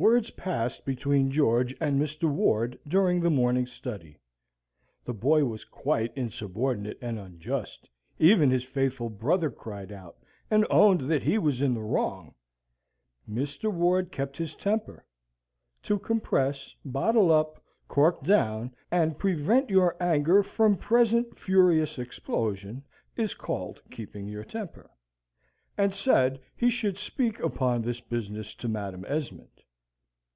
[0.00, 2.30] Words passed between George and Mr.
[2.30, 4.16] Ward during the morning study.
[5.04, 10.16] The boy was quite insubordinate and unjust: even his faithful brother cried out,
[10.52, 12.32] and owned that he was in the wrong.
[13.28, 13.72] Mr.
[13.72, 15.04] Ward kept his temper
[15.82, 22.84] to compress, bottle up, cork down, and prevent your anger from present furious explosion,
[23.16, 24.88] is called keeping your temper
[25.76, 29.48] and said he should speak upon this business to Madam Esmond.